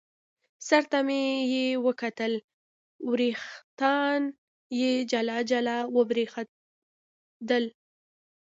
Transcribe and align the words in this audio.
سر 0.67 0.83
ته 0.91 0.99
مې 1.07 1.21
یې 1.53 1.65
وکتل، 1.87 2.33
وریښتان 3.09 4.21
یې 4.79 4.91
جلا 5.11 5.37
جلا 5.49 5.77
او 5.93 5.99
برېښېدل. 6.09 7.65